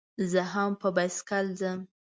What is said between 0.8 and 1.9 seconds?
په بایسکل ځم.